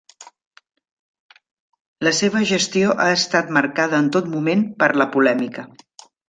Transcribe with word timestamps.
La 2.07 2.13
seva 2.21 2.41
gestió 2.53 2.95
ha 3.05 3.07
estat 3.19 3.53
marcada 3.59 4.01
en 4.05 4.09
tot 4.17 4.33
moment 4.37 4.65
per 4.81 4.89
la 5.03 5.09
polèmica. 5.19 5.69